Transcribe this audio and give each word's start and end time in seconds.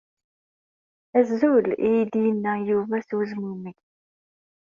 Azul, 1.19 1.65
ay 1.87 1.99
d-yenna 2.13 2.53
Yuba 2.67 2.97
s 3.07 3.09
wezmumeg. 3.15 3.77